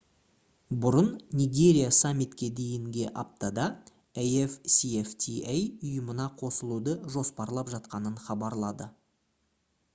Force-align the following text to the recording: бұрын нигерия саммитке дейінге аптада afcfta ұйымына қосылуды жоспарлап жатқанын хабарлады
бұрын 0.83 1.09
нигерия 1.39 1.89
саммитке 1.97 2.47
дейінге 2.59 3.03
аптада 3.23 3.67
afcfta 4.23 5.37
ұйымына 5.59 6.27
қосылуды 6.43 6.99
жоспарлап 7.17 7.73
жатқанын 7.77 8.21
хабарлады 8.29 8.93